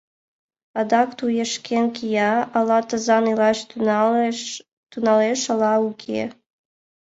[0.79, 3.59] Адак туешкен кия, ала тазан илаш
[4.89, 6.21] тӱҥалеш, ала уке...